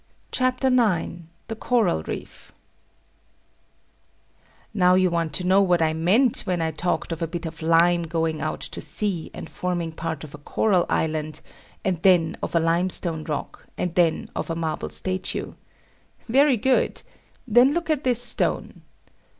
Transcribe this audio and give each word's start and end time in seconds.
CHAPTER 0.31 0.69
IX 0.69 1.25
THE 1.47 1.55
CORAL 1.55 2.01
REEF 2.07 2.53
Now 4.73 4.95
you 4.95 5.11
want 5.11 5.31
to 5.33 5.43
know 5.43 5.61
what 5.61 5.79
I 5.83 5.93
meant 5.93 6.39
when 6.39 6.59
I 6.59 6.71
talked 6.71 7.11
of 7.11 7.21
a 7.21 7.27
bit 7.27 7.45
of 7.45 7.61
lime 7.61 8.01
going 8.01 8.41
out 8.41 8.61
to 8.61 8.81
sea, 8.81 9.29
and 9.31 9.47
forming 9.47 9.91
part 9.91 10.23
of 10.23 10.33
a 10.33 10.39
coral 10.39 10.87
island, 10.89 11.41
and 11.85 12.01
then 12.01 12.35
of 12.41 12.55
a 12.55 12.59
limestone 12.59 13.25
rock, 13.25 13.67
and 13.77 13.93
then 13.93 14.27
of 14.35 14.49
a 14.49 14.55
marble 14.55 14.89
statue. 14.89 15.53
Very 16.27 16.57
good. 16.57 17.03
Then 17.47 17.71
look 17.75 17.91
at 17.91 18.03
this 18.03 18.23
stone. 18.23 18.81